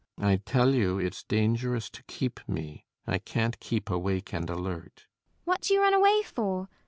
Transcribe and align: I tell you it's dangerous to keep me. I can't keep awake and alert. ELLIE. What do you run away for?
I 0.17 0.37
tell 0.37 0.73
you 0.73 0.97
it's 0.97 1.23
dangerous 1.23 1.87
to 1.91 2.01
keep 2.07 2.39
me. 2.49 2.85
I 3.05 3.19
can't 3.19 3.59
keep 3.59 3.87
awake 3.91 4.33
and 4.33 4.49
alert. 4.49 5.05
ELLIE. 5.05 5.43
What 5.43 5.61
do 5.61 5.75
you 5.75 5.81
run 5.81 5.93
away 5.93 6.23
for? 6.23 6.67